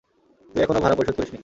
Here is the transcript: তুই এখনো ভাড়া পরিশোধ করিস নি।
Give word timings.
তুই 0.51 0.61
এখনো 0.63 0.79
ভাড়া 0.83 0.95
পরিশোধ 0.97 1.15
করিস 1.17 1.31
নি। 1.33 1.39